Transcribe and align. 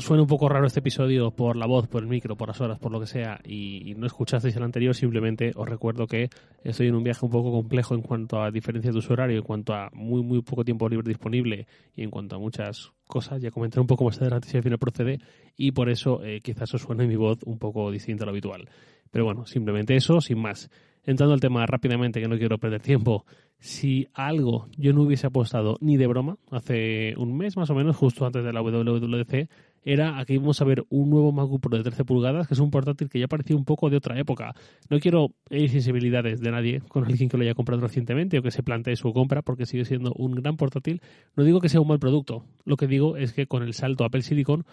suena 0.00 0.22
un 0.22 0.28
poco 0.28 0.48
raro 0.48 0.66
este 0.66 0.80
episodio 0.80 1.30
por 1.30 1.56
la 1.56 1.66
voz, 1.66 1.88
por 1.88 2.02
el 2.02 2.08
micro, 2.08 2.36
por 2.36 2.48
las 2.48 2.60
horas, 2.60 2.78
por 2.78 2.92
lo 2.92 3.00
que 3.00 3.06
sea, 3.06 3.40
y, 3.44 3.94
no 3.96 4.06
escuchasteis 4.06 4.56
el 4.56 4.62
anterior, 4.62 4.94
simplemente 4.94 5.52
os 5.54 5.68
recuerdo 5.68 6.06
que 6.06 6.28
estoy 6.62 6.88
en 6.88 6.94
un 6.94 7.04
viaje 7.04 7.24
un 7.24 7.30
poco 7.30 7.52
complejo 7.52 7.94
en 7.94 8.02
cuanto 8.02 8.42
a 8.42 8.50
diferencia 8.50 8.90
de 8.90 8.98
uso 8.98 9.12
horario, 9.12 9.38
en 9.38 9.44
cuanto 9.44 9.74
a 9.74 9.90
muy, 9.92 10.22
muy 10.22 10.42
poco 10.42 10.64
tiempo 10.64 10.88
libre 10.88 11.08
disponible 11.08 11.66
y 11.94 12.02
en 12.02 12.10
cuanto 12.10 12.36
a 12.36 12.38
muchas 12.38 12.92
cosas. 13.06 13.40
Ya 13.40 13.50
comentaré 13.50 13.80
un 13.80 13.86
poco 13.86 14.04
más 14.04 14.20
adelante 14.20 14.48
si 14.48 14.56
al 14.56 14.62
final 14.62 14.78
procede, 14.78 15.18
y 15.56 15.72
por 15.72 15.88
eso 15.88 16.22
eh, 16.24 16.40
quizás 16.40 16.72
os 16.74 16.82
suene 16.82 17.06
mi 17.06 17.16
voz 17.16 17.38
un 17.44 17.58
poco 17.58 17.90
distinta 17.90 18.24
a 18.24 18.26
lo 18.26 18.30
habitual. 18.30 18.68
Pero 19.10 19.24
bueno, 19.24 19.46
simplemente 19.46 19.94
eso, 19.94 20.20
sin 20.20 20.40
más. 20.40 20.70
Entrando 21.04 21.34
al 21.34 21.40
tema 21.40 21.64
rápidamente, 21.66 22.20
que 22.20 22.28
no 22.28 22.38
quiero 22.38 22.58
perder 22.58 22.80
tiempo, 22.80 23.24
si 23.58 24.08
algo 24.12 24.68
yo 24.76 24.92
no 24.92 25.02
hubiese 25.02 25.26
apostado 25.26 25.76
ni 25.80 25.96
de 25.96 26.06
broma, 26.06 26.36
hace 26.50 27.14
un 27.16 27.36
mes 27.36 27.56
más 27.56 27.70
o 27.70 27.74
menos, 27.74 27.96
justo 27.96 28.26
antes 28.26 28.44
de 28.44 28.52
la 28.52 28.60
WWDC, 28.62 29.48
era 29.84 30.18
a 30.18 30.24
que 30.24 30.34
íbamos 30.34 30.60
a 30.60 30.64
ver 30.64 30.84
un 30.88 31.10
nuevo 31.10 31.32
MacBook 31.32 31.60
Pro 31.60 31.76
de 31.76 31.82
13 31.82 32.04
pulgadas, 32.04 32.48
que 32.48 32.54
es 32.54 32.60
un 32.60 32.70
portátil 32.70 33.08
que 33.08 33.20
ya 33.20 33.28
parecía 33.28 33.56
un 33.56 33.64
poco 33.64 33.90
de 33.90 33.96
otra 33.96 34.18
época. 34.18 34.54
No 34.88 34.98
quiero 34.98 35.32
sensibilidades 35.50 36.40
de 36.40 36.50
nadie 36.50 36.80
con 36.88 37.04
alguien 37.04 37.28
que 37.28 37.36
lo 37.36 37.42
haya 37.42 37.54
comprado 37.54 37.82
recientemente 37.82 38.38
o 38.38 38.42
que 38.42 38.50
se 38.50 38.62
plantee 38.62 38.96
su 38.96 39.12
compra, 39.12 39.42
porque 39.42 39.66
sigue 39.66 39.84
siendo 39.84 40.12
un 40.14 40.32
gran 40.32 40.56
portátil. 40.56 41.00
No 41.36 41.44
digo 41.44 41.60
que 41.60 41.68
sea 41.68 41.80
un 41.80 41.88
mal 41.88 41.98
producto, 41.98 42.44
lo 42.64 42.76
que 42.76 42.86
digo 42.86 43.16
es 43.16 43.32
que 43.32 43.46
con 43.46 43.62
el 43.62 43.74
salto 43.74 44.04
Apple 44.04 44.22
Silicon 44.22 44.64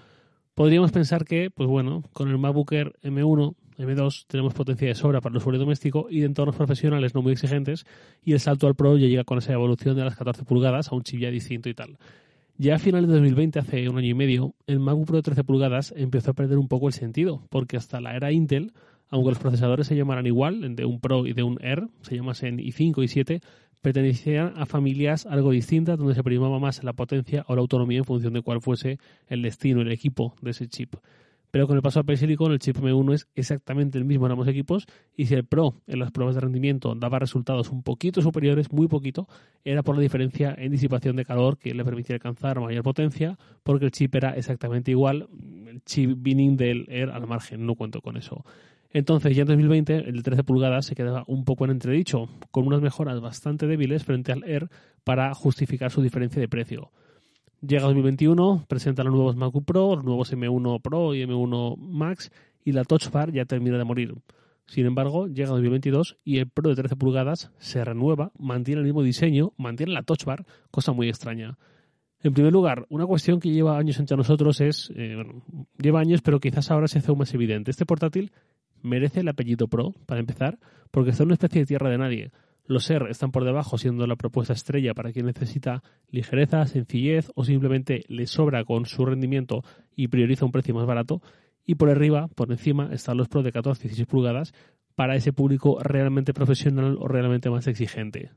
podríamos 0.56 0.92
pensar 0.92 1.26
que, 1.26 1.50
pues 1.50 1.68
bueno, 1.68 2.04
con 2.14 2.30
el 2.30 2.38
MacBook 2.38 2.72
Air 2.74 2.94
M1 3.04 3.56
M2 3.78 4.26
tenemos 4.28 4.54
potencia 4.54 4.88
de 4.88 4.96
sobra 4.96 5.22
para 5.22 5.34
el 5.34 5.38
usuario 5.38 5.60
doméstico 5.60 6.08
y 6.10 6.20
de 6.20 6.26
entornos 6.26 6.56
profesionales 6.56 7.16
no 7.16 7.22
muy 7.22 7.34
exigentes 7.34 7.86
y 8.24 8.34
el 8.34 8.40
salto 8.40 8.68
al 8.68 8.76
Pro 8.76 8.98
ya 8.98 9.08
llega 9.08 9.24
con 9.24 9.38
esa 9.38 9.54
evolución 9.54 9.96
de 9.96 10.04
las 10.04 10.16
14 10.16 10.44
pulgadas 10.44 10.92
a 10.92 10.96
un 10.96 11.04
chip 11.04 11.20
ya 11.20 11.32
distinto 11.32 11.70
y 11.70 11.74
tal. 11.74 11.98
Ya 12.58 12.76
a 12.76 12.80
finales 12.80 13.08
de 13.08 13.16
2020, 13.16 13.60
hace 13.60 13.90
un 13.90 13.98
año 13.98 14.10
y 14.10 14.14
medio, 14.14 14.54
el 14.68 14.80
MacBook 14.80 15.08
Pro 15.08 15.16
de 15.18 15.24
13 15.24 15.44
pulgadas 15.44 15.94
empezó 15.98 16.32
a 16.32 16.34
perder 16.34 16.60
un 16.60 16.68
poco 16.68 16.88
el 16.88 16.94
sentido, 16.94 17.42
porque 17.50 17.78
hasta 17.78 18.00
la 18.02 18.16
era 18.16 18.32
Intel, 18.32 18.74
aunque 19.10 19.32
los 19.32 19.40
procesadores 19.40 19.88
se 19.88 19.96
llamaran 19.96 20.28
igual, 20.28 20.76
de 20.76 20.86
un 20.86 21.00
Pro 21.00 21.26
y 21.26 21.34
de 21.34 21.42
un 21.42 21.58
Air, 21.62 21.88
se 22.02 22.16
llamasen 22.16 22.60
i5 22.60 23.04
y 23.04 23.08
i7, 23.08 23.42
pertenecían 23.82 24.54
a 24.58 24.66
familias 24.66 25.26
algo 25.26 25.52
distintas 25.52 25.98
donde 25.98 26.16
se 26.16 26.24
primaba 26.24 26.60
más 26.60 26.84
la 26.84 26.94
potencia 26.94 27.44
o 27.48 27.56
la 27.56 27.62
autonomía 27.62 28.00
en 28.00 28.06
función 28.06 28.34
de 28.34 28.42
cuál 28.42 28.62
fuese 28.62 29.00
el 29.28 29.42
destino, 29.42 29.82
el 29.82 29.92
equipo 29.92 30.36
de 30.42 30.52
ese 30.52 30.68
chip. 30.68 30.96
Pero 31.52 31.68
con 31.68 31.76
el 31.76 31.82
paso 31.82 32.00
a 32.00 32.02
Apple 32.04 32.16
el 32.16 32.60
chip 32.60 32.78
M1 32.78 33.14
es 33.14 33.28
exactamente 33.36 33.98
el 33.98 34.06
mismo 34.06 34.26
en 34.26 34.32
ambos 34.32 34.48
equipos. 34.48 34.86
Y 35.18 35.26
si 35.26 35.36
el 35.36 35.46
Pro 35.46 35.76
en 35.86 36.00
las 36.00 36.12
pruebas 36.12 36.36
de 36.36 36.42
rendimiento 36.42 36.96
daba 36.96 37.20
resultados 37.20 37.72
un 37.72 37.84
poquito 37.84 38.22
superiores, 38.22 38.72
muy 38.72 38.88
poquito, 38.88 39.28
era 39.66 39.84
por 39.84 39.96
la 39.96 40.02
diferencia 40.02 40.56
en 40.58 40.72
disipación 40.72 41.18
de 41.18 41.26
calor 41.26 41.58
que 41.58 41.74
le 41.74 41.84
permitía 41.84 42.16
alcanzar 42.16 42.62
mayor 42.62 42.84
potencia, 42.84 43.38
porque 43.64 43.86
el 43.86 43.92
chip 43.92 44.16
era 44.16 44.32
exactamente 44.38 44.92
igual. 44.92 45.28
El 45.68 45.84
chip 45.84 46.16
binning 46.18 46.56
del 46.56 46.86
Air 46.90 47.10
al 47.10 47.28
margen, 47.28 47.66
no 47.66 47.76
cuento 47.76 48.02
con 48.02 48.16
eso. 48.16 48.46
Entonces, 48.94 49.36
ya 49.36 49.44
en 49.44 49.48
2020, 49.48 50.10
el 50.10 50.18
de 50.18 50.22
13 50.22 50.44
pulgadas 50.44 50.86
se 50.86 50.96
quedaba 50.96 51.24
un 51.28 51.46
poco 51.46 51.66
en 51.66 51.72
entredicho, 51.72 52.28
con 52.52 52.68
unas 52.68 52.82
mejoras 52.82 53.22
bastante 53.22 53.68
débiles 53.68 54.04
frente 54.04 54.32
al 54.32 54.44
Air 54.44 54.70
para 55.04 55.34
justificar 55.34 55.92
su 55.92 56.02
diferencia 56.02 56.42
de 56.42 56.50
precio. 56.50 56.92
Llega 57.62 57.84
2021, 57.84 58.66
presenta 58.68 59.04
los 59.04 59.14
nuevos 59.14 59.36
MacBook 59.36 59.66
Pro, 59.66 59.96
los 59.96 60.04
nuevos 60.04 60.34
M1 60.34 60.82
Pro 60.82 61.14
y 61.14 61.24
M1 61.24 61.78
Max 61.78 62.32
y 62.66 62.72
la 62.74 62.84
Touch 62.84 63.10
Bar 63.12 63.32
ya 63.32 63.46
termina 63.46 63.78
de 63.78 63.84
morir. 63.84 64.16
Sin 64.66 64.86
embargo, 64.86 65.28
llega 65.28 65.50
2022 65.50 66.18
y 66.24 66.40
el 66.40 66.50
Pro 66.50 66.70
de 66.70 66.76
13 66.76 66.96
pulgadas 66.96 67.52
se 67.60 67.84
renueva, 67.86 68.32
mantiene 68.38 68.80
el 68.80 68.86
mismo 68.86 69.04
diseño, 69.04 69.54
mantiene 69.58 69.94
la 69.94 70.04
Touch 70.04 70.26
Bar, 70.26 70.46
cosa 70.70 70.92
muy 70.92 71.08
extraña. 71.08 71.58
En 72.24 72.34
primer 72.34 72.52
lugar, 72.54 72.86
una 72.90 73.06
cuestión 73.06 73.40
que 73.40 73.50
lleva 73.50 73.78
años 73.78 74.00
entre 74.00 74.18
nosotros 74.18 74.62
es, 74.62 74.92
eh, 74.96 75.16
bueno, 75.16 75.44
lleva 75.78 76.00
años, 76.02 76.22
pero 76.22 76.40
quizás 76.40 76.70
ahora 76.70 76.88
se 76.88 77.00
hace 77.00 77.10
aún 77.10 77.20
más 77.20 77.34
evidente. 77.34 77.72
Este 77.72 77.86
portátil 77.86 78.32
merece 78.84 79.22
el 79.22 79.30
apellido 79.30 79.68
Pro, 79.68 79.94
para 80.06 80.20
empezar, 80.20 80.60
porque 80.92 81.12
en 81.12 81.24
una 81.24 81.34
especie 81.34 81.62
de 81.62 81.66
tierra 81.66 81.90
de 81.90 81.98
nadie. 81.98 82.32
Los 82.66 82.90
R 82.90 83.10
están 83.10 83.32
por 83.32 83.44
debajo, 83.44 83.78
siendo 83.78 84.08
la 84.08 84.16
propuesta 84.16 84.54
estrella 84.54 84.94
para 84.94 85.12
quien 85.12 85.26
necesita 85.26 85.84
ligereza, 86.10 86.66
sencillez 86.66 87.32
o 87.36 87.44
simplemente 87.44 88.04
le 88.08 88.28
sobra 88.28 88.64
con 88.64 88.86
su 88.86 89.06
rendimiento 89.06 89.64
y 89.96 90.08
prioriza 90.08 90.46
un 90.46 90.52
precio 90.52 90.74
más 90.74 90.86
barato. 90.86 91.22
Y 91.66 91.76
por 91.76 91.90
arriba, 91.90 92.28
por 92.30 92.52
encima, 92.52 92.90
están 92.94 93.18
los 93.18 93.28
Pro 93.28 93.44
de 93.44 93.52
14 93.52 93.82
y 93.82 93.90
16 93.90 94.08
pulgadas 94.08 94.54
para 94.96 95.16
ese 95.16 95.34
público 95.34 95.80
realmente 95.82 96.34
profesional 96.34 96.98
o 97.00 97.08
realmente 97.08 97.50
más 97.50 97.68
exigente. 97.68 98.32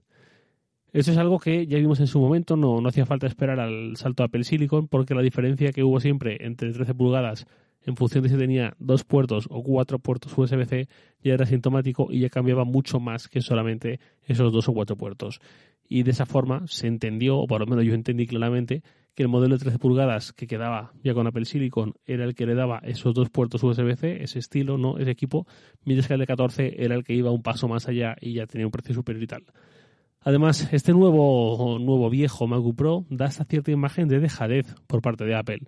Esto 0.93 1.11
es 1.11 1.19
algo 1.19 1.41
que 1.41 1.67
ya 1.67 1.79
vimos 1.79 1.99
en 1.99 2.07
su 2.07 2.21
momento, 2.21 2.57
no, 2.57 2.81
no 2.81 2.89
hacía 2.89 3.05
falta 3.05 3.27
esperar 3.27 3.59
al 3.59 3.97
salto 3.97 4.23
a 4.23 4.27
Apple 4.27 4.45
Silicon 4.45 4.87
porque 4.87 5.15
la 5.15 5.23
diferencia 5.23 5.73
que 5.73 5.83
hubo 5.83 5.99
siempre 5.99 6.39
entre 6.41 6.73
13 6.73 6.95
pulgadas 6.95 7.47
en 7.85 7.97
función 7.97 8.23
de 8.23 8.31
si 8.31 8.37
tenía 8.37 8.75
dos 8.79 9.05
puertos 9.05 9.47
o 9.51 9.63
cuatro 9.63 9.99
puertos 9.99 10.37
USB-C, 10.37 10.89
ya 11.23 11.35
era 11.35 11.47
sintomático 11.47 12.09
y 12.11 12.21
ya 12.21 12.31
cambiaba 12.31 12.65
mucho 12.65 13.01
más 13.01 13.29
que 13.29 13.41
solamente 13.41 14.01
esos 14.27 14.53
dos 14.53 14.69
o 14.69 14.73
cuatro 14.73 14.97
puertos. 14.97 15.41
Y 15.87 16.03
de 16.03 16.13
esa 16.13 16.27
forma 16.27 16.67
se 16.67 16.87
entendió, 16.87 17.37
o 17.37 17.47
por 17.47 17.61
lo 17.61 17.67
menos 17.67 17.85
yo 17.85 17.95
entendí 17.95 18.27
claramente, 18.27 18.83
que 19.15 19.23
el 19.23 19.29
modelo 19.29 19.57
de 19.57 19.61
13 19.61 19.79
pulgadas 19.79 20.33
que 20.33 20.47
quedaba 20.47 20.93
ya 21.03 21.15
con 21.15 21.27
Apple 21.27 21.45
Silicon 21.45 21.95
era 22.05 22.25
el 22.25 22.35
que 22.35 22.47
le 22.47 22.55
daba 22.55 22.81
esos 22.83 23.15
dos 23.15 23.31
puertos 23.31 23.63
USB-C, 23.63 24.23
ese 24.23 24.39
estilo, 24.39 24.77
no 24.77 24.99
ese 24.99 25.11
equipo, 25.11 25.47
mientras 25.85 26.09
que 26.09 26.15
el 26.15 26.21
de 26.21 26.27
14 26.27 26.83
era 26.83 26.95
el 26.95 27.05
que 27.05 27.15
iba 27.15 27.31
un 27.31 27.43
paso 27.43 27.69
más 27.69 27.87
allá 27.87 28.17
y 28.21 28.35
ya 28.35 28.47
tenía 28.47 28.67
un 28.67 28.73
precio 28.73 28.95
superior 28.95 29.23
y 29.23 29.27
tal. 29.27 29.45
Además, 30.21 30.69
este 30.73 30.93
nuevo, 30.93 31.79
nuevo 31.79 32.09
viejo 32.09 32.47
MacBook 32.47 32.77
Pro 32.77 33.05
da 33.11 33.27
esta 33.27 33.45
cierta 33.45 33.71
imagen 33.71 34.09
de 34.09 34.21
dejadez 34.21 34.75
por 34.87 35.03
parte 35.03 35.25
de 35.25 35.35
Apple. 35.35 35.61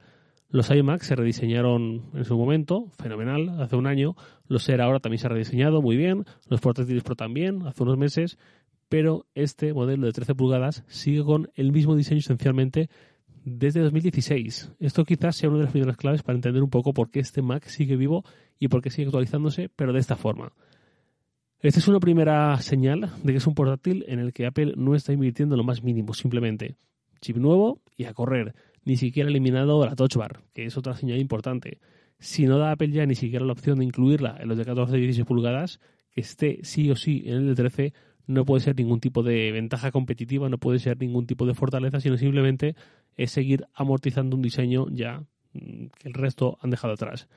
Los 0.48 0.70
iMac 0.70 1.02
se 1.02 1.16
rediseñaron 1.16 2.10
en 2.14 2.24
su 2.24 2.36
momento, 2.36 2.88
fenomenal, 2.98 3.60
hace 3.60 3.76
un 3.76 3.86
año. 3.86 4.14
Los 4.46 4.68
Air 4.68 4.80
ahora 4.80 5.00
también 5.00 5.18
se 5.18 5.26
ha 5.26 5.30
rediseñado 5.30 5.82
muy 5.82 5.96
bien. 5.96 6.24
Los 6.48 6.60
portátiles 6.60 7.02
Pro 7.02 7.16
también, 7.16 7.66
hace 7.66 7.82
unos 7.82 7.98
meses. 7.98 8.38
Pero 8.88 9.26
este 9.34 9.74
modelo 9.74 10.06
de 10.06 10.12
13 10.12 10.36
pulgadas 10.36 10.84
sigue 10.86 11.24
con 11.24 11.50
el 11.54 11.72
mismo 11.72 11.96
diseño 11.96 12.20
esencialmente 12.20 12.88
desde 13.44 13.80
2016. 13.80 14.72
Esto 14.78 15.04
quizás 15.04 15.36
sea 15.36 15.48
una 15.48 15.58
de 15.58 15.64
las 15.64 15.72
primeras 15.72 15.96
claves 15.96 16.22
para 16.22 16.36
entender 16.36 16.62
un 16.62 16.70
poco 16.70 16.94
por 16.94 17.10
qué 17.10 17.20
este 17.20 17.42
Mac 17.42 17.64
sigue 17.64 17.96
vivo 17.96 18.24
y 18.60 18.68
por 18.68 18.82
qué 18.82 18.90
sigue 18.90 19.06
actualizándose, 19.06 19.68
pero 19.74 19.92
de 19.92 19.98
esta 19.98 20.14
forma. 20.14 20.52
Esta 21.60 21.80
es 21.80 21.88
una 21.88 21.98
primera 21.98 22.60
señal 22.60 23.10
de 23.24 23.32
que 23.32 23.38
es 23.38 23.46
un 23.46 23.54
portátil 23.54 24.04
en 24.06 24.20
el 24.20 24.32
que 24.32 24.46
Apple 24.46 24.74
no 24.76 24.94
está 24.94 25.12
invirtiendo 25.12 25.56
lo 25.56 25.64
más 25.64 25.82
mínimo, 25.82 26.14
simplemente 26.14 26.76
chip 27.20 27.36
nuevo 27.38 27.80
y 27.96 28.04
a 28.04 28.14
correr 28.14 28.54
ni 28.86 28.96
siquiera 28.96 29.28
ha 29.28 29.30
eliminado 29.30 29.84
la 29.84 29.96
Touch 29.96 30.14
Bar, 30.16 30.40
que 30.54 30.64
es 30.64 30.76
otra 30.78 30.94
señal 30.94 31.18
importante. 31.18 31.80
Si 32.20 32.46
no 32.46 32.56
da 32.56 32.70
Apple 32.70 32.90
ya 32.90 33.04
ni 33.04 33.16
siquiera 33.16 33.44
la 33.44 33.52
opción 33.52 33.80
de 33.80 33.84
incluirla 33.84 34.38
en 34.40 34.48
los 34.48 34.56
de 34.56 34.64
14 34.64 34.96
y 34.96 35.00
16 35.00 35.26
pulgadas, 35.26 35.80
que 36.12 36.20
esté 36.20 36.60
sí 36.62 36.88
o 36.90 36.94
sí 36.94 37.24
en 37.26 37.34
el 37.34 37.46
de 37.48 37.54
13, 37.56 37.92
no 38.28 38.44
puede 38.44 38.62
ser 38.62 38.76
ningún 38.76 39.00
tipo 39.00 39.24
de 39.24 39.50
ventaja 39.50 39.90
competitiva, 39.90 40.48
no 40.48 40.58
puede 40.58 40.78
ser 40.78 40.98
ningún 41.00 41.26
tipo 41.26 41.46
de 41.46 41.54
fortaleza, 41.54 42.00
sino 42.00 42.16
simplemente 42.16 42.76
es 43.16 43.32
seguir 43.32 43.66
amortizando 43.74 44.36
un 44.36 44.42
diseño 44.42 44.86
ya 44.90 45.20
mm, 45.52 45.86
que 45.98 46.08
el 46.08 46.14
resto 46.14 46.56
han 46.62 46.70
dejado 46.70 46.94
atrás. 46.94 47.28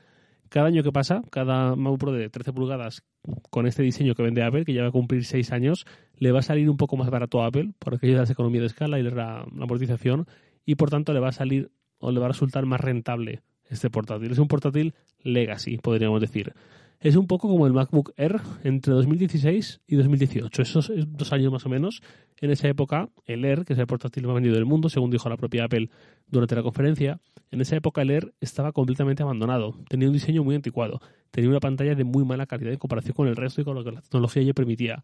Cada 0.49 0.67
año 0.67 0.83
que 0.83 0.91
pasa, 0.91 1.23
cada 1.31 1.75
MacBook 1.75 1.99
Pro 1.99 2.11
de 2.11 2.29
13 2.29 2.53
pulgadas 2.53 3.03
con 3.49 3.65
este 3.65 3.81
diseño 3.81 4.13
que 4.13 4.21
vende 4.21 4.43
Apple, 4.43 4.65
que 4.65 4.73
ya 4.73 4.83
va 4.83 4.89
a 4.89 4.91
cumplir 4.91 5.25
6 5.25 5.51
años, 5.51 5.85
le 6.15 6.31
va 6.31 6.39
a 6.39 6.43
salir 6.43 6.69
un 6.69 6.77
poco 6.77 6.95
más 6.95 7.09
barato 7.09 7.41
a 7.41 7.47
Apple, 7.47 7.71
por 7.79 7.95
aquello 7.95 8.13
de 8.13 8.19
las 8.19 8.29
economías 8.29 8.61
de 8.61 8.67
escala 8.67 8.99
y 8.99 9.03
la 9.03 9.41
amortización, 9.41 10.27
y 10.69 10.75
por 10.75 10.91
tanto 10.91 11.13
le 11.13 11.19
va 11.19 11.29
a 11.29 11.31
salir 11.31 11.71
o 11.97 12.11
le 12.11 12.19
va 12.19 12.27
a 12.27 12.29
resultar 12.29 12.67
más 12.67 12.79
rentable 12.79 13.41
este 13.71 13.89
portátil. 13.89 14.31
Es 14.31 14.37
un 14.37 14.47
portátil 14.47 14.93
legacy, 15.23 15.79
podríamos 15.79 16.21
decir. 16.21 16.53
Es 16.99 17.15
un 17.15 17.25
poco 17.25 17.47
como 17.47 17.65
el 17.65 17.73
MacBook 17.73 18.13
Air 18.17 18.39
entre 18.63 18.93
2016 18.93 19.81
y 19.87 19.95
2018, 19.95 20.61
esos 20.61 20.91
dos 21.07 21.33
años 21.33 21.51
más 21.51 21.65
o 21.65 21.69
menos. 21.69 22.03
En 22.39 22.51
esa 22.51 22.67
época, 22.67 23.09
el 23.25 23.45
Air, 23.45 23.65
que 23.65 23.73
es 23.73 23.79
el 23.79 23.87
portátil 23.87 24.27
más 24.27 24.35
vendido 24.35 24.53
del 24.53 24.65
mundo, 24.65 24.89
según 24.89 25.09
dijo 25.09 25.27
la 25.27 25.37
propia 25.37 25.63
Apple 25.63 25.89
durante 26.27 26.55
la 26.55 26.61
conferencia, 26.61 27.19
en 27.49 27.61
esa 27.61 27.75
época 27.75 28.03
el 28.03 28.11
Air 28.11 28.35
estaba 28.39 28.71
completamente 28.71 29.23
abandonado. 29.23 29.73
Tenía 29.89 30.07
un 30.07 30.13
diseño 30.13 30.43
muy 30.43 30.53
anticuado, 30.53 31.01
tenía 31.31 31.49
una 31.49 31.59
pantalla 31.59 31.95
de 31.95 32.03
muy 32.03 32.25
mala 32.25 32.45
calidad 32.45 32.73
en 32.73 32.77
comparación 32.77 33.15
con 33.15 33.27
el 33.27 33.35
resto 33.35 33.61
y 33.61 33.63
con 33.63 33.73
lo 33.73 33.83
que 33.83 33.91
la 33.91 34.01
tecnología 34.01 34.43
ya 34.43 34.53
permitía. 34.53 35.01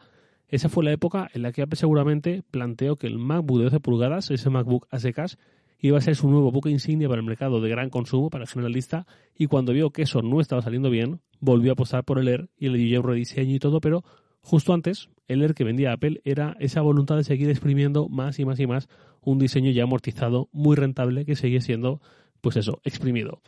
Esa 0.47 0.69
fue 0.69 0.83
la 0.83 0.92
época 0.92 1.30
en 1.33 1.42
la 1.42 1.51
que 1.51 1.62
Apple 1.62 1.77
seguramente 1.77 2.44
planteó 2.51 2.95
que 2.95 3.07
el 3.07 3.18
MacBook 3.18 3.57
de 3.59 3.63
12 3.65 3.80
pulgadas, 3.80 4.30
ese 4.31 4.50
MacBook 4.50 4.88
a 4.92 5.00
secas, 5.00 5.38
iba 5.80 5.97
a 5.97 6.01
ser 6.01 6.15
su 6.15 6.30
nuevo 6.30 6.51
buque 6.51 6.69
insignia 6.69 7.09
para 7.09 7.19
el 7.19 7.25
mercado 7.25 7.62
de 7.62 7.69
gran 7.69 7.89
consumo, 7.89 8.30
para 8.30 8.44
el 8.44 8.50
generalista, 8.50 9.06
y 9.38 9.47
cuando 9.47 9.74
vio 9.74 9.92
que 9.92 10.03
eso 10.03 10.21
no 10.21 10.39
estaba 10.42 10.62
saliendo 10.62 10.89
bien, 10.89 11.19
volvió 11.39 11.71
a 11.71 11.74
apostar 11.74 12.03
por 12.03 12.19
el 12.19 12.27
Air 12.27 12.50
y 12.57 12.69
le 12.69 12.77
dio 12.77 13.01
un 13.01 13.07
rediseño 13.07 13.56
y 13.56 13.59
todo, 13.59 13.81
pero 13.81 14.03
justo 14.42 14.74
antes, 14.74 15.09
el 15.27 15.42
Air 15.42 15.53
que 15.53 15.63
vendía 15.63 15.92
Apple 15.92 16.21
era 16.24 16.56
esa 16.59 16.81
voluntad 16.81 17.18
de 17.18 17.24
seguir 17.24 17.50
exprimiendo 17.50 18.07
más 18.07 18.39
y 18.39 18.45
más 18.45 18.59
y 18.59 18.68
más 18.68 18.88
un 19.21 19.39
diseño 19.39 19.71
ya 19.71 19.83
amortizado, 19.83 20.50
muy 20.51 20.75
rentable, 20.75 21.25
que 21.25 21.36
seguía 21.36 21.62
siendo, 21.62 22.01
pues 22.41 22.56
eso, 22.57 22.80
exprimido. 22.83 23.41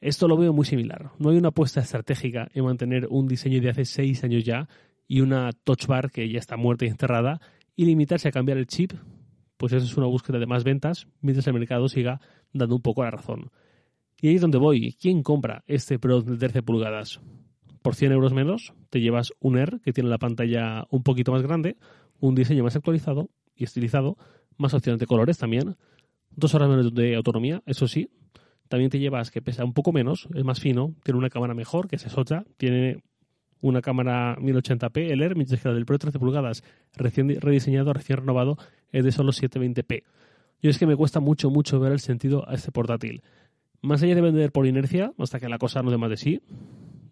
Esto 0.00 0.28
lo 0.28 0.36
veo 0.36 0.52
muy 0.52 0.66
similar. 0.66 1.12
No 1.18 1.30
hay 1.30 1.36
una 1.36 1.48
apuesta 1.48 1.80
estratégica 1.80 2.48
en 2.54 2.64
mantener 2.64 3.06
un 3.08 3.28
diseño 3.28 3.60
de 3.60 3.70
hace 3.70 3.84
seis 3.84 4.24
años 4.24 4.44
ya 4.44 4.68
y 5.06 5.20
una 5.20 5.52
touch 5.52 5.86
bar 5.86 6.10
que 6.10 6.30
ya 6.30 6.38
está 6.38 6.56
muerta 6.56 6.84
y 6.84 6.88
enterrada 6.88 7.40
y 7.76 7.84
limitarse 7.84 8.28
a 8.28 8.32
cambiar 8.32 8.58
el 8.58 8.66
chip, 8.66 8.92
pues 9.56 9.72
eso 9.72 9.84
es 9.84 9.96
una 9.96 10.06
búsqueda 10.06 10.38
de 10.38 10.46
más 10.46 10.64
ventas 10.64 11.06
mientras 11.20 11.46
el 11.46 11.54
mercado 11.54 11.88
siga 11.88 12.20
dando 12.52 12.76
un 12.76 12.82
poco 12.82 13.02
la 13.04 13.10
razón. 13.10 13.50
Y 14.20 14.28
ahí 14.28 14.36
es 14.36 14.40
donde 14.40 14.58
voy. 14.58 14.96
¿Quién 15.00 15.22
compra 15.22 15.64
este 15.66 15.98
Pro 15.98 16.22
de 16.22 16.36
13 16.36 16.62
pulgadas? 16.62 17.20
Por 17.82 17.94
100 17.94 18.12
euros 18.12 18.32
menos 18.32 18.72
te 18.90 19.00
llevas 19.00 19.32
un 19.40 19.58
Air 19.58 19.80
que 19.82 19.92
tiene 19.92 20.10
la 20.10 20.18
pantalla 20.18 20.86
un 20.90 21.02
poquito 21.02 21.32
más 21.32 21.42
grande, 21.42 21.76
un 22.20 22.34
diseño 22.34 22.62
más 22.62 22.76
actualizado 22.76 23.30
y 23.56 23.64
estilizado, 23.64 24.16
más 24.56 24.74
opciones 24.74 25.00
de 25.00 25.06
colores 25.06 25.38
también, 25.38 25.76
dos 26.30 26.54
horas 26.54 26.68
menos 26.68 26.94
de 26.94 27.16
autonomía, 27.16 27.62
eso 27.66 27.88
sí, 27.88 28.10
también 28.68 28.90
te 28.90 28.98
llevas 28.98 29.30
que 29.30 29.42
pesa 29.42 29.64
un 29.64 29.74
poco 29.74 29.92
menos, 29.92 30.28
es 30.34 30.44
más 30.44 30.60
fino, 30.60 30.94
tiene 31.02 31.18
una 31.18 31.28
cámara 31.28 31.54
mejor, 31.54 31.88
que 31.88 31.96
es 31.96 32.16
otra, 32.16 32.44
tiene 32.56 33.02
una 33.62 33.80
cámara 33.80 34.36
1080p, 34.36 35.10
el 35.10 35.22
Air, 35.22 35.36
mientras 35.36 35.62
que 35.62 35.68
la 35.68 35.74
del 35.74 35.86
Pro 35.86 35.98
13 35.98 36.18
pulgadas, 36.18 36.62
recién 36.94 37.40
rediseñado, 37.40 37.92
recién 37.94 38.18
renovado, 38.18 38.58
es 38.90 39.04
de 39.04 39.12
solo 39.12 39.32
720p. 39.32 40.02
Yo 40.60 40.70
es 40.70 40.78
que 40.78 40.86
me 40.86 40.96
cuesta 40.96 41.20
mucho, 41.20 41.48
mucho 41.48 41.80
ver 41.80 41.92
el 41.92 42.00
sentido 42.00 42.48
a 42.48 42.54
este 42.54 42.70
portátil. 42.70 43.22
Más 43.80 44.02
allá 44.02 44.14
de 44.14 44.20
vender 44.20 44.52
por 44.52 44.66
inercia, 44.66 45.12
hasta 45.18 45.40
que 45.40 45.48
la 45.48 45.58
cosa 45.58 45.82
no 45.82 45.90
dé 45.90 45.96
más 45.96 46.10
de 46.10 46.16
sí, 46.16 46.40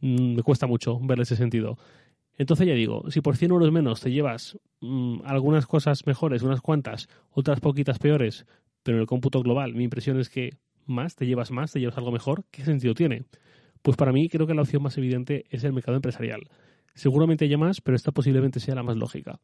mm, 0.00 0.34
me 0.34 0.42
cuesta 0.42 0.66
mucho 0.66 0.98
ver 1.00 1.20
ese 1.20 1.36
sentido. 1.36 1.78
Entonces 2.36 2.66
ya 2.66 2.74
digo, 2.74 3.04
si 3.10 3.20
por 3.20 3.36
100 3.36 3.50
euros 3.52 3.72
menos 3.72 4.00
te 4.00 4.10
llevas 4.10 4.58
mm, 4.80 5.20
algunas 5.24 5.66
cosas 5.66 6.06
mejores, 6.06 6.42
unas 6.42 6.60
cuantas, 6.60 7.08
otras 7.30 7.60
poquitas 7.60 7.98
peores, 7.98 8.46
pero 8.82 8.96
en 8.96 9.02
el 9.02 9.06
cómputo 9.06 9.42
global 9.42 9.74
mi 9.74 9.84
impresión 9.84 10.18
es 10.18 10.28
que 10.28 10.56
más, 10.86 11.16
te 11.16 11.26
llevas 11.26 11.50
más, 11.50 11.72
te 11.72 11.80
llevas 11.80 11.98
algo 11.98 12.12
mejor, 12.12 12.44
¿qué 12.50 12.64
sentido 12.64 12.94
tiene? 12.94 13.24
Pues 13.82 13.96
para 13.96 14.12
mí 14.12 14.28
creo 14.28 14.46
que 14.46 14.54
la 14.54 14.62
opción 14.62 14.82
más 14.82 14.98
evidente 14.98 15.44
es 15.50 15.64
el 15.64 15.72
mercado 15.72 15.96
empresarial. 15.96 16.42
Seguramente 16.94 17.44
haya 17.44 17.56
más, 17.56 17.80
pero 17.80 17.96
esta 17.96 18.12
posiblemente 18.12 18.60
sea 18.60 18.74
la 18.74 18.82
más 18.82 18.96
lógica. 18.96 19.40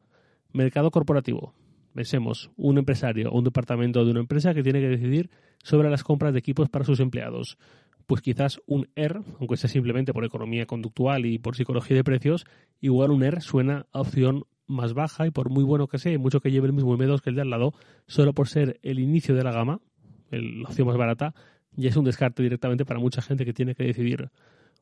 Mercado 0.53 0.91
corporativo. 0.91 1.53
Pensemos, 1.93 2.51
un 2.55 2.77
empresario 2.77 3.31
o 3.31 3.37
un 3.37 3.43
departamento 3.43 4.05
de 4.05 4.11
una 4.11 4.19
empresa 4.19 4.53
que 4.53 4.61
tiene 4.61 4.79
que 4.79 4.89
decidir 4.89 5.31
sobre 5.63 5.89
las 5.89 6.03
compras 6.03 6.33
de 6.33 6.39
equipos 6.39 6.69
para 6.69 6.85
sus 6.85 6.99
empleados. 6.99 7.57
Pues 8.05 8.21
quizás 8.21 8.61
un 8.67 8.87
ER, 8.95 9.21
aunque 9.39 9.57
sea 9.57 9.69
simplemente 9.69 10.13
por 10.13 10.23
economía 10.23 10.67
conductual 10.67 11.25
y 11.25 11.39
por 11.39 11.55
psicología 11.55 11.97
de 11.97 12.03
precios, 12.03 12.45
igual 12.79 13.11
un 13.11 13.23
ER 13.23 13.41
suena 13.41 13.87
a 13.91 14.01
opción 14.01 14.43
más 14.67 14.93
baja 14.93 15.25
y 15.25 15.31
por 15.31 15.49
muy 15.49 15.63
bueno 15.63 15.87
que 15.87 15.97
sea 15.97 16.13
y 16.13 16.17
mucho 16.17 16.39
que 16.39 16.51
lleve 16.51 16.67
el 16.67 16.73
mismo 16.73 16.95
M2 16.95 17.21
que 17.21 17.31
el 17.31 17.35
de 17.35 17.41
al 17.41 17.49
lado, 17.49 17.73
solo 18.05 18.33
por 18.33 18.47
ser 18.47 18.79
el 18.83 18.99
inicio 18.99 19.33
de 19.33 19.43
la 19.43 19.51
gama, 19.51 19.81
la 20.29 20.67
opción 20.67 20.87
más 20.87 20.97
barata, 20.97 21.33
ya 21.77 21.89
es 21.89 21.95
un 21.95 22.03
descarte 22.03 22.43
directamente 22.43 22.83
para 22.83 22.99
mucha 22.99 23.21
gente 23.21 23.45
que 23.45 23.53
tiene 23.53 23.75
que 23.75 23.83
decidir. 23.83 24.29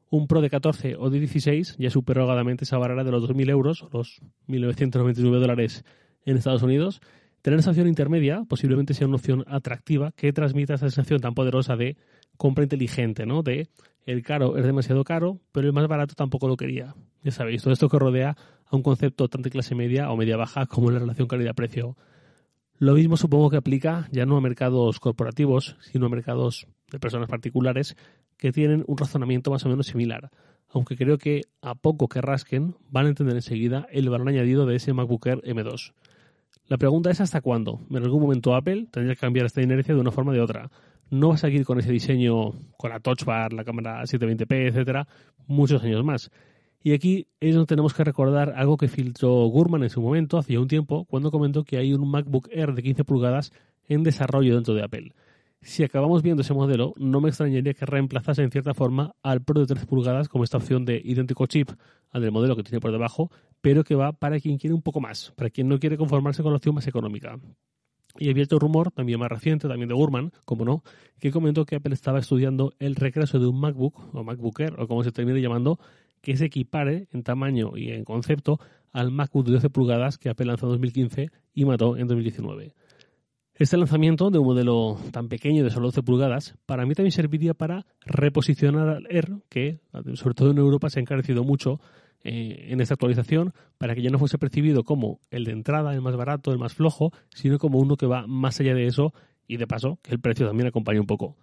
Un 0.10 0.28
Pro 0.28 0.42
de 0.42 0.50
14 0.50 0.96
o 0.98 1.10
de 1.10 1.20
16 1.20 1.76
ya 1.78 1.90
superó 1.90 2.24
holgadamente 2.24 2.64
esa 2.64 2.78
barrera 2.78 3.04
de 3.04 3.12
los 3.12 3.30
2.000 3.30 3.50
euros, 3.50 3.86
los 3.92 4.22
1.999 4.48 5.40
dólares 5.40 5.84
en 6.26 6.38
Estados 6.38 6.64
Unidos. 6.64 7.02
Tener 7.42 7.60
esa 7.60 7.72
opción 7.72 7.88
intermedia 7.88 8.44
posiblemente 8.48 8.94
sea 8.94 9.08
una 9.08 9.18
opción 9.18 9.44
atractiva 9.48 10.12
que 10.16 10.34
transmita 10.34 10.76
esa 10.76 10.90
sensación 10.90 11.22
tan 11.22 11.36
poderosa 11.36 11.76
de 11.76 11.98
compra 12.38 12.64
inteligente, 12.64 13.26
¿no? 13.26 13.44
De 13.44 13.68
el 14.06 14.24
caro 14.24 14.58
es 14.58 14.66
demasiado 14.66 15.04
caro, 15.04 15.40
pero 15.52 15.68
el 15.68 15.74
más 15.74 15.88
barato 15.88 16.16
tampoco 16.16 16.48
lo 16.48 16.58
quería. 16.58 16.96
Ya 17.24 17.32
sabéis, 17.32 17.64
todo 17.64 17.74
esto 17.74 17.90
que 17.90 18.00
rodea 18.00 18.36
a 18.66 18.76
un 18.76 18.84
concepto 18.84 19.28
tanto 19.28 19.46
de 19.46 19.52
clase 19.52 19.76
media 19.76 20.12
o 20.12 20.18
media 20.18 20.38
baja 20.38 20.66
como 20.68 20.92
la 20.92 21.00
relación 21.00 21.28
calidad-precio. 21.28 21.98
Lo 22.78 22.94
mismo 22.94 23.16
supongo 23.16 23.50
que 23.50 23.58
aplica 23.58 24.10
ya 24.12 24.26
no 24.26 24.36
a 24.36 24.42
mercados 24.42 25.00
corporativos, 25.00 25.78
sino 25.80 26.08
a 26.08 26.10
mercados 26.10 26.68
de 26.92 27.00
personas 27.00 27.30
particulares 27.30 27.96
que 28.38 28.52
tienen 28.52 28.84
un 28.88 28.98
razonamiento 28.98 29.50
más 29.50 29.66
o 29.66 29.70
menos 29.70 29.88
similar, 29.88 30.30
aunque 30.70 30.98
creo 30.98 31.18
que 31.18 31.44
a 31.62 31.76
poco 31.76 32.10
que 32.10 32.20
rasquen 32.20 32.76
van 32.90 33.06
a 33.06 33.10
entender 33.10 33.36
enseguida 33.36 33.88
el 33.92 34.10
valor 34.10 34.28
añadido 34.28 34.66
de 34.66 34.76
ese 34.76 34.92
MacBook 34.92 35.26
Air 35.26 35.42
M2. 35.44 35.94
La 36.68 36.78
pregunta 36.78 37.12
es 37.12 37.22
hasta 37.22 37.40
cuándo. 37.40 37.80
En 37.92 38.04
algún 38.04 38.22
momento 38.22 38.56
Apple 38.56 38.88
tendría 38.92 39.16
que 39.16 39.22
cambiar 39.22 39.46
esta 39.46 39.62
inercia 39.62 39.94
de 39.94 40.02
una 40.02 40.12
forma 40.12 40.32
o 40.32 40.34
de 40.34 40.42
otra. 40.42 40.70
No 41.10 41.30
va 41.30 41.36
a 41.36 41.38
seguir 41.38 41.64
con 41.64 41.80
ese 41.80 41.92
diseño, 41.92 42.54
con 42.78 42.90
la 42.90 43.00
Touch 43.00 43.24
Bar, 43.24 43.54
la 43.54 43.64
cámara 43.64 44.02
720p, 44.02 44.68
etcétera, 44.68 45.08
muchos 45.48 45.82
años 45.84 46.04
más. 46.04 46.32
Y 46.86 46.94
aquí 46.94 47.26
es 47.40 47.56
donde 47.56 47.66
tenemos 47.66 47.96
que 47.96 48.04
recordar 48.04 48.54
algo 48.56 48.78
que 48.78 48.88
filtró 48.88 49.48
Gurman 49.48 49.82
en 49.82 49.90
su 49.90 50.04
momento, 50.04 50.38
hace 50.38 50.60
un 50.60 50.68
tiempo, 50.68 51.06
cuando 51.06 51.32
comentó 51.32 51.64
que 51.64 51.78
hay 51.78 51.96
un 51.96 52.08
MacBook 52.08 52.48
Air 52.52 52.76
de 52.76 52.84
15 52.84 53.04
pulgadas 53.06 53.52
en 53.88 54.04
desarrollo 54.04 54.54
dentro 54.54 54.76
de 54.76 54.84
Apple. 54.84 55.12
Si 55.64 55.84
acabamos 55.84 56.22
viendo 56.22 56.44
ese 56.44 56.54
modelo, 56.54 56.94
no 56.98 57.22
me 57.22 57.30
extrañaría 57.30 57.74
que 57.74 57.88
reemplazase 57.88 58.44
en 58.44 58.52
cierta 58.52 58.76
forma 58.76 59.16
al 59.24 59.42
Pro 59.42 59.62
de 59.62 59.66
13 59.66 59.88
pulgadas 59.88 60.30
como 60.30 60.44
esta 60.44 60.58
opción 60.58 60.86
de 60.86 61.02
idéntico 61.04 61.48
chip 61.48 61.72
al 62.12 62.22
del 62.22 62.32
modelo 62.32 62.56
que 62.56 62.62
tiene 62.62 62.80
por 62.80 62.92
debajo, 62.92 63.32
pero 63.62 63.84
que 63.84 63.96
va 63.96 64.12
para 64.14 64.40
quien 64.40 64.60
quiere 64.60 64.76
un 64.76 64.84
poco 64.84 65.02
más, 65.02 65.34
para 65.36 65.50
quien 65.50 65.68
no 65.68 65.80
quiere 65.80 65.98
conformarse 65.98 66.44
con 66.44 66.52
la 66.52 66.58
opción 66.58 66.76
más 66.76 66.86
económica. 66.86 67.40
Y 68.18 68.30
había 68.30 68.44
otro 68.44 68.60
rumor, 68.60 68.92
también 68.92 69.20
más 69.20 69.30
reciente, 69.30 69.68
también 69.68 69.90
de 69.90 69.96
Gurman, 69.96 70.32
como 70.46 70.64
no, 70.64 70.84
que 71.20 71.32
comentó 71.32 71.66
que 71.66 71.78
Apple 71.78 71.96
estaba 71.96 72.20
estudiando 72.20 72.74
el 72.80 72.96
regreso 72.96 73.40
de 73.40 73.48
un 73.48 73.60
MacBook, 73.60 74.14
o 74.14 74.24
MacBook 74.24 74.60
Air, 74.60 74.80
o 74.80 74.88
como 74.88 75.04
se 75.04 75.12
termine 75.12 75.42
llamando, 75.42 75.80
que 76.26 76.36
se 76.36 76.46
equipare 76.46 77.08
en 77.14 77.22
tamaño 77.22 77.78
y 77.78 77.92
en 77.92 78.04
concepto 78.04 78.60
al 78.92 79.12
MacBook 79.12 79.46
de 79.46 79.52
12 79.54 79.70
pulgadas 79.70 80.18
que 80.18 80.30
Apple 80.30 80.48
lanzó 80.48 80.66
en 80.66 80.72
2015 80.72 81.30
y 81.54 81.66
mató 81.66 81.98
en 81.98 82.08
2019. 82.08 82.74
Este 83.54 83.78
lanzamiento 83.78 84.32
de 84.32 84.40
un 84.40 84.48
modelo 84.48 84.98
tan 85.12 85.30
pequeño 85.30 85.64
de 85.64 85.70
solo 85.70 85.90
12 85.90 86.02
pulgadas, 86.02 86.56
para 86.66 86.88
mí 86.88 86.96
también 86.96 87.12
serviría 87.12 87.54
para 87.54 87.86
reposicionar 88.02 88.90
al 88.90 89.08
Air, 89.12 89.34
que 89.50 89.82
sobre 90.16 90.34
todo 90.34 90.50
en 90.50 90.58
Europa 90.58 90.90
se 90.90 91.00
ha 91.00 91.04
encarecido 91.04 91.44
mucho 91.44 91.80
eh, 92.24 92.70
en 92.70 92.82
esta 92.82 92.96
actualización, 92.96 93.54
para 93.78 93.94
que 93.94 94.02
ya 94.02 94.10
no 94.10 94.18
fuese 94.18 94.40
percibido 94.40 94.84
como 94.84 95.20
el 95.30 95.44
de 95.44 95.52
entrada, 95.52 95.94
el 95.94 96.02
más 96.02 96.16
barato, 96.16 96.52
el 96.52 96.58
más 96.58 96.74
flojo, 96.74 97.12
sino 97.30 97.60
como 97.60 97.78
uno 97.78 97.98
que 97.98 98.08
va 98.08 98.26
más 98.26 98.60
allá 98.60 98.74
de 98.74 98.88
eso 98.88 99.14
y 99.48 99.58
de 99.58 99.68
paso 99.68 100.00
que 100.02 100.12
el 100.12 100.20
precio 100.20 100.48
también 100.48 100.68
acompañe 100.70 101.00
un 101.00 101.06
poco. 101.06 101.38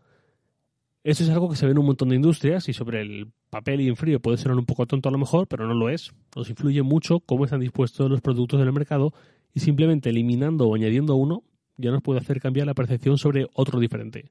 Eso 1.04 1.24
es 1.24 1.30
algo 1.30 1.48
que 1.50 1.56
se 1.56 1.66
ve 1.66 1.72
en 1.72 1.78
un 1.78 1.86
montón 1.86 2.10
de 2.10 2.16
industrias 2.16 2.68
y 2.68 2.72
sobre 2.72 3.00
el 3.00 3.32
papel 3.50 3.80
y 3.80 3.88
en 3.88 3.96
frío 3.96 4.20
puede 4.20 4.36
sonar 4.36 4.56
un 4.56 4.66
poco 4.66 4.86
tonto 4.86 5.08
a 5.08 5.12
lo 5.12 5.18
mejor, 5.18 5.48
pero 5.48 5.66
no 5.66 5.74
lo 5.74 5.88
es. 5.88 6.12
Nos 6.36 6.48
influye 6.48 6.82
mucho 6.82 7.18
cómo 7.20 7.44
están 7.44 7.60
dispuestos 7.60 8.08
los 8.08 8.20
productos 8.20 8.60
del 8.60 8.72
mercado 8.72 9.12
y 9.52 9.60
simplemente 9.60 10.10
eliminando 10.10 10.68
o 10.68 10.74
añadiendo 10.76 11.16
uno 11.16 11.42
ya 11.76 11.90
nos 11.90 12.02
puede 12.02 12.20
hacer 12.20 12.40
cambiar 12.40 12.66
la 12.66 12.74
percepción 12.74 13.18
sobre 13.18 13.48
otro 13.54 13.80
diferente. 13.80 14.30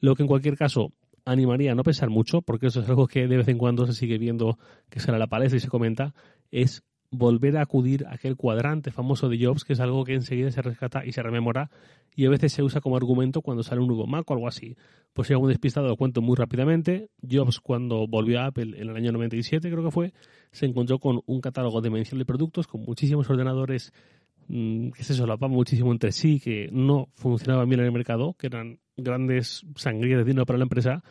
Lo 0.00 0.14
que 0.14 0.22
en 0.22 0.28
cualquier 0.28 0.56
caso 0.56 0.92
animaría 1.26 1.72
a 1.72 1.74
no 1.74 1.82
pensar 1.82 2.08
mucho, 2.08 2.40
porque 2.40 2.68
eso 2.68 2.80
es 2.80 2.88
algo 2.88 3.06
que 3.06 3.26
de 3.26 3.36
vez 3.36 3.48
en 3.48 3.58
cuando 3.58 3.86
se 3.86 3.92
sigue 3.92 4.16
viendo 4.16 4.58
que 4.88 5.00
sale 5.00 5.16
a 5.16 5.18
la 5.18 5.26
palestra 5.26 5.58
y 5.58 5.60
se 5.60 5.68
comenta, 5.68 6.14
es 6.50 6.82
volver 7.10 7.56
a 7.56 7.62
acudir 7.62 8.06
a 8.06 8.14
aquel 8.14 8.36
cuadrante 8.36 8.90
famoso 8.90 9.28
de 9.28 9.44
Jobs, 9.44 9.64
que 9.64 9.72
es 9.72 9.80
algo 9.80 10.04
que 10.04 10.14
enseguida 10.14 10.50
se 10.50 10.62
rescata 10.62 11.06
y 11.06 11.12
se 11.12 11.22
rememora, 11.22 11.70
y 12.14 12.26
a 12.26 12.30
veces 12.30 12.52
se 12.52 12.62
usa 12.62 12.80
como 12.80 12.96
argumento 12.96 13.42
cuando 13.42 13.62
sale 13.62 13.80
un 13.80 13.88
nuevo 13.88 14.06
Mac 14.06 14.30
o 14.30 14.34
algo 14.34 14.48
así. 14.48 14.76
Pues 15.12 15.28
si 15.28 15.34
algún 15.34 15.48
despistado 15.48 15.86
lo 15.86 15.96
cuento 15.96 16.20
muy 16.20 16.36
rápidamente. 16.36 17.10
Jobs, 17.28 17.60
cuando 17.60 18.06
volvió 18.06 18.40
a 18.40 18.46
Apple 18.46 18.76
en 18.76 18.90
el 18.90 18.96
año 18.96 19.12
97, 19.12 19.70
creo 19.70 19.84
que 19.84 19.90
fue, 19.90 20.12
se 20.50 20.66
encontró 20.66 20.98
con 20.98 21.20
un 21.26 21.40
catálogo 21.40 21.80
demencial 21.80 22.18
de 22.18 22.24
productos, 22.24 22.66
con 22.66 22.82
muchísimos 22.82 23.30
ordenadores 23.30 23.92
mm, 24.48 24.90
que 24.90 25.04
se 25.04 25.14
solapaban 25.14 25.54
muchísimo 25.54 25.92
entre 25.92 26.12
sí, 26.12 26.40
que 26.40 26.68
no 26.72 27.08
funcionaban 27.14 27.68
bien 27.68 27.80
en 27.80 27.86
el 27.86 27.92
mercado, 27.92 28.34
que 28.34 28.48
eran 28.48 28.80
grandes 28.96 29.64
sangrías 29.76 30.18
de 30.18 30.24
dinero 30.24 30.44
para 30.44 30.58
la 30.58 30.64
empresa, 30.64 31.02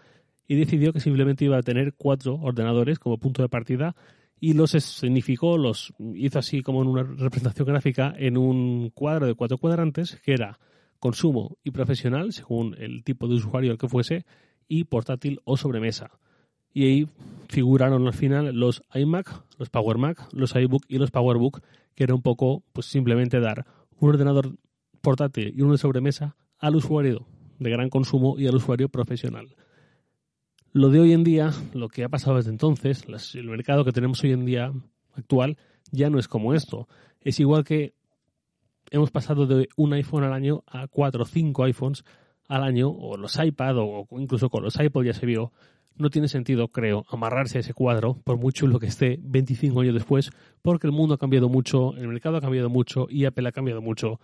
y 0.48 0.56
decidió 0.56 0.94
que 0.94 1.00
simplemente 1.00 1.46
iba 1.46 1.58
a 1.58 1.64
tener 1.64 1.94
cuatro 1.94 2.36
ordenadores 2.36 3.00
como 3.00 3.18
punto 3.18 3.42
de 3.42 3.50
partida 3.50 3.96
y 4.40 4.54
los 4.54 4.72
significó, 4.72 5.58
los 5.58 5.94
hizo 6.16 6.40
así 6.40 6.62
como 6.62 6.82
en 6.82 6.90
una 6.90 7.04
representación 7.04 7.68
gráfica 7.68 8.14
en 8.18 8.38
un 8.38 8.92
cuadro 8.92 9.26
de 9.26 9.34
cuatro 9.34 9.58
cuadrantes 9.58 10.20
que 10.24 10.34
era 10.34 10.60
consumo 11.00 11.58
y 11.64 11.72
profesional, 11.72 12.34
según 12.34 12.76
el 12.80 13.04
tipo 13.04 13.28
de 13.28 13.36
usuario 13.36 13.72
al 13.72 13.78
que 13.78 13.88
fuese, 13.88 14.26
y 14.68 14.84
portátil 14.84 15.40
o 15.44 15.58
sobremesa. 15.58 16.12
Y 16.74 16.86
ahí 16.86 17.08
figuraron 17.50 18.06
al 18.06 18.14
final 18.14 18.56
los 18.56 18.84
iMac, 18.94 19.44
los 19.58 19.70
Power 19.70 19.98
Mac, 19.98 20.28
los 20.32 20.56
iBook 20.56 20.84
y 20.88 20.98
los 20.98 21.12
PowerBook, 21.12 21.62
que 21.96 22.04
era 22.04 22.14
un 22.14 22.22
poco 22.22 22.64
pues 22.74 22.86
simplemente 22.86 23.40
dar 23.40 23.66
un 24.00 24.10
ordenador 24.10 24.56
portátil 25.02 25.54
y 25.56 25.62
uno 25.62 25.72
de 25.72 25.78
sobremesa 25.80 26.36
al 26.60 26.76
usuario 26.76 27.26
de 27.60 27.72
gran 27.72 27.90
consumo 27.90 28.38
y 28.38 28.48
al 28.48 28.56
usuario 28.56 28.90
profesional. 28.90 29.56
Lo 30.78 30.92
de 30.92 31.00
hoy 31.00 31.12
en 31.12 31.24
día, 31.24 31.50
lo 31.74 31.90
que 31.90 32.04
ha 32.04 32.10
pasado 32.10 32.36
desde 32.36 32.52
entonces, 32.52 33.04
el 33.34 33.50
mercado 33.50 33.84
que 33.84 33.92
tenemos 33.92 34.24
hoy 34.24 34.34
en 34.34 34.46
día 34.46 34.72
actual, 35.16 35.58
ya 35.92 36.12
no 36.12 36.20
es 36.20 36.28
como 36.28 36.54
esto. 36.54 36.88
Es 37.20 37.40
igual 37.40 37.64
que 37.64 37.96
hemos 38.92 39.10
pasado 39.10 39.48
de 39.48 39.70
un 39.76 39.94
iPhone 39.94 40.24
al 40.24 40.34
año 40.34 40.64
a 40.68 40.88
cuatro 40.88 41.24
o 41.24 41.26
cinco 41.26 41.64
iPhones 41.64 42.04
al 42.48 42.62
año, 42.62 42.90
o 42.92 43.18
los 43.18 43.44
iPad, 43.44 43.76
o 43.80 44.08
incluso 44.20 44.52
con 44.52 44.62
los 44.62 44.80
iPod 44.80 45.04
ya 45.04 45.14
se 45.14 45.26
vio. 45.26 45.52
No 45.96 46.12
tiene 46.12 46.28
sentido, 46.28 46.68
creo, 46.68 47.08
amarrarse 47.10 47.58
a 47.58 47.62
ese 47.62 47.74
cuadro, 47.74 48.22
por 48.24 48.38
mucho 48.38 48.68
lo 48.68 48.80
que 48.80 48.86
esté 48.86 49.18
25 49.20 49.82
años 49.82 49.96
después, 49.96 50.30
porque 50.62 50.86
el 50.86 50.94
mundo 50.94 51.16
ha 51.16 51.18
cambiado 51.18 51.50
mucho, 51.50 51.96
el 51.96 52.08
mercado 52.08 52.38
ha 52.38 52.42
cambiado 52.42 52.70
mucho 52.70 53.08
y 53.10 53.26
Apple 53.26 53.50
ha 53.50 53.52
cambiado 53.52 53.82
mucho. 53.82 54.20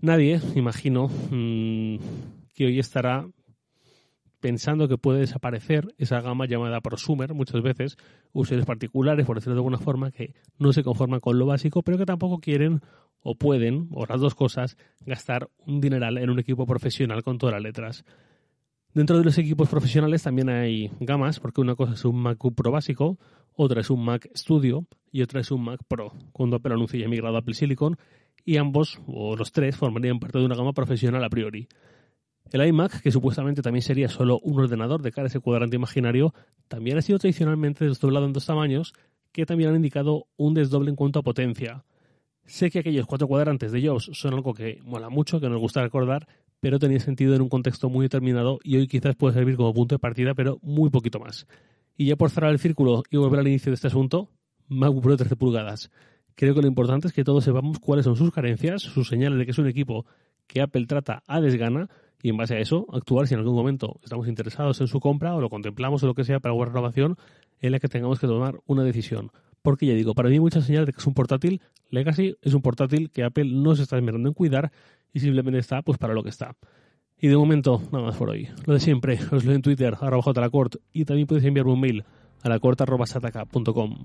Nadie, 0.00 0.40
imagino, 0.54 1.08
mm, 1.08 1.96
que 2.54 2.64
hoy 2.64 2.78
estará 2.78 3.28
pensando 4.46 4.86
que 4.86 4.96
puede 4.96 5.18
desaparecer 5.18 5.92
esa 5.98 6.20
gama 6.20 6.46
llamada 6.46 6.80
prosumer 6.80 7.34
muchas 7.34 7.62
veces, 7.62 7.96
usuarios 8.32 8.64
particulares, 8.64 9.26
por 9.26 9.38
decirlo 9.38 9.56
de 9.56 9.58
alguna 9.58 9.78
forma, 9.78 10.12
que 10.12 10.34
no 10.56 10.72
se 10.72 10.84
conforman 10.84 11.18
con 11.18 11.36
lo 11.36 11.46
básico, 11.46 11.82
pero 11.82 11.98
que 11.98 12.06
tampoco 12.06 12.38
quieren 12.38 12.80
o 13.18 13.34
pueden, 13.34 13.88
o 13.90 14.06
las 14.06 14.20
dos 14.20 14.36
cosas, 14.36 14.76
gastar 15.04 15.50
un 15.66 15.80
dineral 15.80 16.18
en 16.18 16.30
un 16.30 16.38
equipo 16.38 16.64
profesional 16.64 17.24
con 17.24 17.38
todas 17.38 17.54
las 17.54 17.62
letras. 17.64 18.04
Dentro 18.94 19.18
de 19.18 19.24
los 19.24 19.36
equipos 19.36 19.68
profesionales 19.68 20.22
también 20.22 20.48
hay 20.48 20.92
gamas, 21.00 21.40
porque 21.40 21.60
una 21.60 21.74
cosa 21.74 21.94
es 21.94 22.04
un 22.04 22.14
Mac 22.14 22.38
Pro 22.54 22.70
básico, 22.70 23.18
otra 23.52 23.80
es 23.80 23.90
un 23.90 24.04
Mac 24.04 24.30
Studio 24.32 24.86
y 25.10 25.22
otra 25.22 25.40
es 25.40 25.50
un 25.50 25.64
Mac 25.64 25.80
Pro, 25.88 26.12
cuando 26.30 26.54
Apple 26.54 26.74
anuncia 26.74 27.00
ya 27.00 27.08
migrado 27.08 27.34
a 27.34 27.40
Apple 27.40 27.54
Silicon, 27.54 27.96
y 28.44 28.58
ambos, 28.58 29.00
o 29.08 29.34
los 29.34 29.50
tres, 29.50 29.76
formarían 29.76 30.20
parte 30.20 30.38
de 30.38 30.44
una 30.44 30.54
gama 30.54 30.72
profesional 30.72 31.24
a 31.24 31.30
priori. 31.30 31.66
El 32.56 32.66
iMac, 32.68 33.02
que 33.02 33.12
supuestamente 33.12 33.60
también 33.60 33.82
sería 33.82 34.08
solo 34.08 34.40
un 34.42 34.58
ordenador 34.58 35.02
de 35.02 35.12
cara 35.12 35.26
a 35.26 35.28
ese 35.28 35.40
cuadrante 35.40 35.76
imaginario, 35.76 36.32
también 36.68 36.96
ha 36.96 37.02
sido 37.02 37.18
tradicionalmente 37.18 37.84
desdoblado 37.84 38.24
en 38.24 38.32
dos 38.32 38.46
tamaños 38.46 38.94
que 39.30 39.44
también 39.44 39.68
han 39.68 39.76
indicado 39.76 40.26
un 40.38 40.54
desdoble 40.54 40.88
en 40.88 40.96
cuanto 40.96 41.18
a 41.18 41.22
potencia. 41.22 41.84
Sé 42.46 42.70
que 42.70 42.78
aquellos 42.78 43.06
cuatro 43.06 43.28
cuadrantes 43.28 43.72
de 43.72 43.86
Jobs 43.86 44.08
son 44.14 44.32
algo 44.32 44.54
que 44.54 44.80
mola 44.84 45.10
mucho, 45.10 45.38
que 45.38 45.50
nos 45.50 45.60
gusta 45.60 45.82
recordar, 45.82 46.26
pero 46.58 46.78
tenía 46.78 46.98
sentido 46.98 47.34
en 47.34 47.42
un 47.42 47.50
contexto 47.50 47.90
muy 47.90 48.06
determinado 48.06 48.58
y 48.64 48.78
hoy 48.78 48.86
quizás 48.86 49.16
puede 49.16 49.34
servir 49.34 49.56
como 49.56 49.74
punto 49.74 49.96
de 49.96 49.98
partida, 49.98 50.32
pero 50.32 50.58
muy 50.62 50.88
poquito 50.88 51.20
más. 51.20 51.46
Y 51.94 52.06
ya 52.06 52.16
por 52.16 52.30
cerrar 52.30 52.52
el 52.52 52.58
círculo 52.58 53.02
y 53.10 53.18
volver 53.18 53.40
al 53.40 53.48
inicio 53.48 53.70
de 53.70 53.74
este 53.74 53.88
asunto, 53.88 54.30
MacBook 54.68 55.02
Pro 55.02 55.12
de 55.12 55.18
13 55.18 55.36
pulgadas. 55.36 55.90
Creo 56.34 56.54
que 56.54 56.62
lo 56.62 56.68
importante 56.68 57.08
es 57.08 57.12
que 57.12 57.22
todos 57.22 57.44
sepamos 57.44 57.80
cuáles 57.80 58.06
son 58.06 58.16
sus 58.16 58.32
carencias, 58.32 58.80
sus 58.80 59.08
señales 59.08 59.38
de 59.38 59.44
que 59.44 59.50
es 59.50 59.58
un 59.58 59.68
equipo 59.68 60.06
que 60.46 60.62
Apple 60.62 60.86
trata 60.86 61.22
a 61.26 61.42
desgana 61.42 61.90
y 62.26 62.30
en 62.30 62.36
base 62.36 62.56
a 62.56 62.58
eso 62.58 62.88
actuar 62.92 63.28
si 63.28 63.34
en 63.34 63.38
algún 63.38 63.54
momento 63.54 64.00
estamos 64.02 64.26
interesados 64.26 64.80
en 64.80 64.88
su 64.88 64.98
compra 64.98 65.36
o 65.36 65.40
lo 65.40 65.48
contemplamos 65.48 66.02
o 66.02 66.08
lo 66.08 66.14
que 66.14 66.24
sea 66.24 66.40
para 66.40 66.54
una 66.54 66.66
renovación 66.66 67.16
en 67.60 67.70
la 67.70 67.78
que 67.78 67.86
tengamos 67.86 68.18
que 68.18 68.26
tomar 68.26 68.58
una 68.66 68.82
decisión. 68.82 69.30
Porque 69.62 69.86
ya 69.86 69.94
digo, 69.94 70.12
para 70.12 70.28
mí 70.28 70.40
muchas 70.40 70.64
señales 70.64 70.86
de 70.86 70.92
que 70.92 70.98
es 70.98 71.06
un 71.06 71.14
portátil 71.14 71.60
Legacy, 71.88 72.34
es 72.42 72.52
un 72.52 72.62
portátil 72.62 73.12
que 73.12 73.22
Apple 73.22 73.52
no 73.52 73.76
se 73.76 73.84
está 73.84 73.96
esmerando 73.96 74.28
en 74.28 74.34
cuidar 74.34 74.72
y 75.12 75.20
simplemente 75.20 75.60
está 75.60 75.82
pues 75.82 75.98
para 75.98 76.14
lo 76.14 76.24
que 76.24 76.30
está. 76.30 76.56
Y 77.16 77.28
de 77.28 77.36
momento, 77.36 77.80
nada 77.92 78.06
más 78.06 78.16
por 78.16 78.30
hoy. 78.30 78.48
Lo 78.66 78.74
de 78.74 78.80
siempre, 78.80 79.20
os 79.30 79.44
leo 79.44 79.54
en 79.54 79.62
Twitter, 79.62 79.94
arroba 80.00 80.32
jlacort, 80.34 80.78
y 80.92 81.04
también 81.04 81.28
podéis 81.28 81.46
enviarme 81.46 81.74
un 81.74 81.80
mail 81.80 82.04
a 82.42 82.48
lacort.sataka.com. 82.48 84.04